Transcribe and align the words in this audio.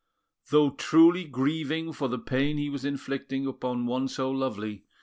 Though 0.49 0.71
truly 0.71 1.25
grieving 1.25 1.93
for 1.93 2.07
the 2.09 2.17
pain 2.17 2.57
he 2.57 2.71
was 2.71 2.83
inflicting 2.83 3.45
upon 3.45 3.85
one 3.85 4.07
so 4.07 4.31
lovely, 4.31 4.71
M. 4.77 4.81